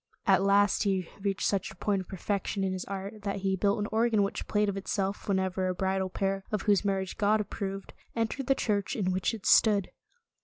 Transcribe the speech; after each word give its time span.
At 0.25 0.41
last, 0.41 0.81
he 0.81 1.07
reached 1.21 1.45
such 1.45 1.69
a 1.69 1.75
point 1.75 2.01
of 2.01 2.07
perfection 2.07 2.63
in 2.63 2.73
his 2.73 2.85
art, 2.85 3.21
that 3.21 3.41
he 3.41 3.55
built 3.55 3.77
an 3.77 3.87
organ 3.91 4.23
which 4.23 4.47
played 4.47 4.67
of 4.67 4.75
itself 4.75 5.27
whene'er 5.27 5.67
a 5.67 5.75
bridal 5.75 6.09
pair, 6.09 6.43
of 6.51 6.63
whose 6.63 6.83
mar 6.83 7.01
riage 7.01 7.17
God 7.17 7.39
approved, 7.39 7.93
entered 8.15 8.47
the 8.47 8.55
church 8.55 8.95
in 8.95 9.11
which 9.11 9.31
it 9.35 9.45
stood. 9.45 9.91